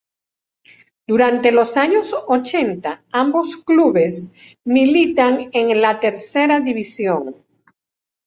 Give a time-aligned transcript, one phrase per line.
[1.07, 4.31] Durante los años ochenta ambos clubs
[4.65, 7.35] militan en la tercera división.